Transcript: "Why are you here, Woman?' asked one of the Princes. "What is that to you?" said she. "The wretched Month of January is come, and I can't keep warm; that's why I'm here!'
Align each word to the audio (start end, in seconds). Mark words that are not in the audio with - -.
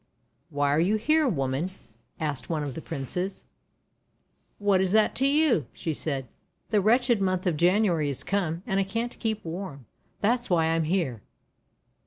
"Why 0.49 0.69
are 0.71 0.79
you 0.79 0.95
here, 0.95 1.27
Woman?' 1.29 1.73
asked 2.19 2.49
one 2.49 2.63
of 2.63 2.73
the 2.73 2.81
Princes. 2.81 3.45
"What 4.57 4.81
is 4.81 4.93
that 4.93 5.13
to 5.17 5.27
you?" 5.27 5.67
said 5.75 6.23
she. 6.25 6.29
"The 6.71 6.81
wretched 6.81 7.21
Month 7.21 7.45
of 7.45 7.55
January 7.55 8.09
is 8.09 8.23
come, 8.23 8.63
and 8.65 8.79
I 8.79 8.83
can't 8.83 9.19
keep 9.19 9.45
warm; 9.45 9.85
that's 10.19 10.49
why 10.49 10.69
I'm 10.69 10.85
here!' 10.85 11.21